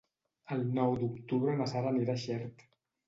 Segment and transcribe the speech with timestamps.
[0.55, 2.67] El nou d'octubre na Sara anirà a Xert.